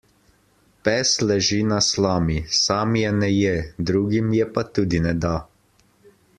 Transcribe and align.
Pes 0.87 1.11
leži 1.31 1.59
na 1.73 1.77
slami; 1.89 2.39
sam 2.61 2.97
je 3.03 3.13
ne 3.19 3.31
je, 3.35 3.55
drugim 3.91 4.35
je 4.41 4.51
pa 4.57 4.65
tudi 4.79 5.07
ne 5.09 5.17
da. 5.27 5.39